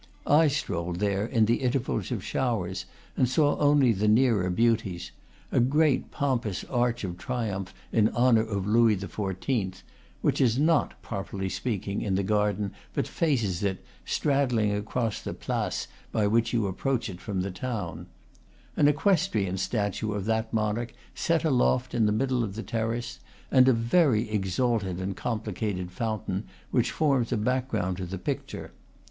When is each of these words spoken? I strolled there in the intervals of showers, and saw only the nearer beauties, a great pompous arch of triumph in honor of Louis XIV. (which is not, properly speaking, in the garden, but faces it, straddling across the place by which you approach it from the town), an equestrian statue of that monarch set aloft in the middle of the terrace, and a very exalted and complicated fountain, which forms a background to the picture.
I 0.25 0.47
strolled 0.47 0.95
there 0.97 1.27
in 1.27 1.45
the 1.45 1.57
intervals 1.61 2.09
of 2.11 2.23
showers, 2.23 2.85
and 3.15 3.29
saw 3.29 3.55
only 3.59 3.91
the 3.91 4.07
nearer 4.07 4.49
beauties, 4.49 5.11
a 5.51 5.59
great 5.59 6.09
pompous 6.09 6.63
arch 6.63 7.03
of 7.03 7.19
triumph 7.19 7.71
in 7.91 8.09
honor 8.09 8.41
of 8.41 8.65
Louis 8.65 8.97
XIV. 8.97 9.83
(which 10.23 10.41
is 10.41 10.57
not, 10.57 10.99
properly 11.03 11.49
speaking, 11.49 12.01
in 12.01 12.15
the 12.15 12.23
garden, 12.23 12.71
but 12.95 13.07
faces 13.07 13.61
it, 13.61 13.85
straddling 14.03 14.71
across 14.73 15.21
the 15.21 15.35
place 15.35 15.85
by 16.11 16.25
which 16.25 16.51
you 16.51 16.65
approach 16.65 17.07
it 17.07 17.21
from 17.21 17.41
the 17.41 17.51
town), 17.51 18.07
an 18.75 18.87
equestrian 18.87 19.55
statue 19.59 20.13
of 20.13 20.25
that 20.25 20.51
monarch 20.51 20.95
set 21.13 21.43
aloft 21.43 21.93
in 21.93 22.07
the 22.07 22.11
middle 22.11 22.43
of 22.43 22.55
the 22.55 22.63
terrace, 22.63 23.19
and 23.51 23.67
a 23.67 23.71
very 23.73 24.27
exalted 24.31 24.99
and 24.99 25.15
complicated 25.15 25.91
fountain, 25.91 26.45
which 26.71 26.89
forms 26.89 27.31
a 27.31 27.37
background 27.37 27.97
to 27.97 28.07
the 28.07 28.17
picture. 28.17 28.71